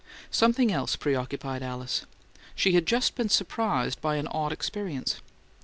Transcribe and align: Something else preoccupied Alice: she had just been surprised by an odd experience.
Something 0.31 0.71
else 0.71 0.95
preoccupied 0.95 1.61
Alice: 1.61 2.07
she 2.55 2.71
had 2.71 2.87
just 2.87 3.13
been 3.13 3.29
surprised 3.29 4.01
by 4.01 4.15
an 4.15 4.25
odd 4.29 4.51
experience. 4.51 5.21